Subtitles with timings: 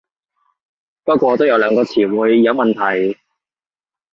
[1.03, 2.73] 不過都有兩個詞彙有問
[3.13, 3.19] 題